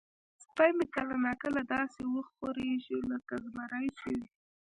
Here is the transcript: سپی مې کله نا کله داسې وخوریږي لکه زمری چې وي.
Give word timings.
سپی 0.43 0.69
مې 0.77 0.85
کله 0.95 1.15
نا 1.25 1.33
کله 1.43 1.61
داسې 1.73 2.01
وخوریږي 2.15 2.97
لکه 3.11 3.33
زمری 3.45 3.87
چې 3.99 4.07
وي. 4.17 4.27